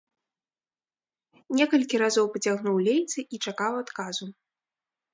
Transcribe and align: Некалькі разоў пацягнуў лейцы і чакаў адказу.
Некалькі 1.59 1.95
разоў 2.05 2.25
пацягнуў 2.39 2.77
лейцы 2.91 3.19
і 3.33 3.45
чакаў 3.49 3.73
адказу. 3.87 4.25